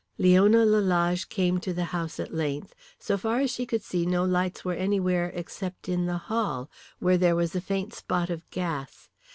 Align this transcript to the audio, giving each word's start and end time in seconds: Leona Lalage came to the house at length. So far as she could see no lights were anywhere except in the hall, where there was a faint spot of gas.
Leona 0.17 0.65
Lalage 0.65 1.29
came 1.29 1.59
to 1.59 1.73
the 1.75 1.83
house 1.93 2.19
at 2.19 2.33
length. 2.33 2.73
So 2.97 3.19
far 3.19 3.37
as 3.39 3.51
she 3.51 3.67
could 3.67 3.83
see 3.83 4.03
no 4.03 4.25
lights 4.25 4.65
were 4.65 4.73
anywhere 4.73 5.31
except 5.35 5.87
in 5.87 6.07
the 6.07 6.17
hall, 6.25 6.71
where 6.97 7.19
there 7.19 7.35
was 7.35 7.55
a 7.55 7.61
faint 7.61 7.93
spot 7.93 8.31
of 8.31 8.49
gas. 8.49 9.09